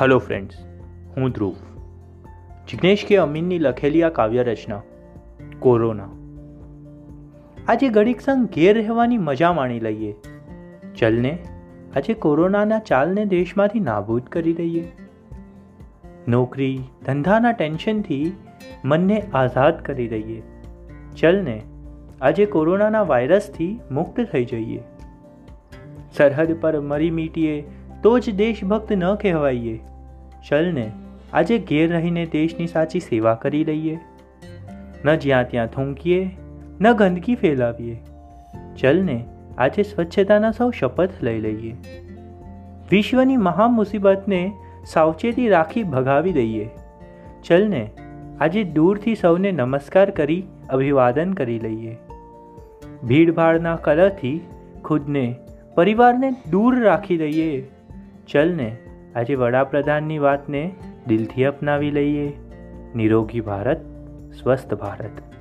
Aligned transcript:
Hello 0.00 0.18
friends 0.18 0.54
હું 1.16 1.30
ધ્રુવ. 1.30 1.54
જિગ્નેશ 2.68 3.04
કે 3.08 3.16
અમીનની 3.16 3.58
લખેલી 3.58 4.02
આ 4.02 4.08
કાવ્ય 4.08 4.42
રચના 4.42 4.82
કોરોના. 5.58 6.08
આજે 7.68 7.88
ઘડીક 7.88 8.20
સંગ 8.20 8.46
ઘેર 8.46 8.74
રહેવાની 8.74 9.18
મજા 9.18 9.52
માણી 9.52 9.80
લઈએ. 9.80 10.14
ચલને, 10.98 11.38
આજે 11.96 12.14
કોરોનાના 12.14 12.78
ચાલને 12.78 13.24
દેશમાંથી 13.24 13.80
નાબૂદ 13.80 14.22
કરી 14.22 14.52
દઈએ. 14.52 14.92
નોકરી, 16.28 16.80
ધંધાના 17.04 17.52
ટેન્શનથી 17.52 18.32
મનને 18.84 19.20
આઝાદ 19.20 19.82
કરી 19.82 20.08
દઈએ. 20.08 20.42
ચલને, 21.20 21.62
આજે 22.20 22.46
કોરોનાના 22.46 23.02
વાયરસથી 23.02 23.80
મુક્ત 23.90 24.20
થઈ 24.32 24.44
જઈએ. 24.44 24.82
સરહદ 26.12 26.56
પર 26.60 26.80
મરી 26.80 27.10
મીટીએ 27.10 27.64
તો 28.06 28.18
જ 28.18 28.34
દેશભક્ત 28.34 28.92
ન 28.92 29.14
કહેવાઈએ. 29.14 29.80
ચલને 30.48 30.90
આજે 31.32 31.58
ઘેર 31.58 31.92
રહીને 31.92 32.26
દેશની 32.26 32.66
સાચી 32.66 33.00
સેવા 33.00 33.34
કરી 33.34 33.64
લઈએ. 33.64 33.98
ન 35.04 35.14
જ્યાં 35.14 35.48
ત્યાં 35.50 35.66
થૂંકીએ, 35.66 36.30
ન 36.80 36.92
ગંદકી 36.92 37.34
ફેલાવીએ. 37.34 38.02
ચલને 38.80 39.24
આજે 39.58 39.82
સ્વચ્છતાના 39.82 40.50
સૌ 40.50 40.70
શપથ 40.70 41.10
લઈ 41.22 41.40
લઈએ. 41.40 41.76
વિશ્વની 42.90 43.36
મહા 43.36 43.68
મુસીબતને 43.68 44.52
સાવચેતી 44.86 45.48
રાખી 45.48 45.82
ભગાવી 45.82 46.32
દઈએ. 46.32 46.70
ચલને 47.44 47.90
આજે 48.40 48.64
દૂરથી 48.64 49.14
સૌને 49.14 49.52
નમસ્કાર 49.52 50.10
કરી 50.10 50.44
અભિવાદન 50.70 51.32
કરી 51.32 51.58
લઈએ. 51.58 51.96
ભીડભાડના 53.04 53.76
કલરથી 53.76 54.40
ખુદને, 54.84 55.34
પરિવારને 55.74 56.30
દૂર 56.50 56.80
રાખી 56.80 57.18
દઈએ. 57.18 57.75
ચલને 58.32 58.76
આજે 59.16 59.34
વડાપ્રધાનની 59.34 60.18
વાતને 60.18 60.74
દિલથી 61.06 61.44
અપનાવી 61.44 61.90
લઈએ. 61.90 62.32
નિરોગી 62.96 63.40
ભારત 63.40 63.78
સ્વસ્થ 64.32 64.74
ભારત. 64.74 65.35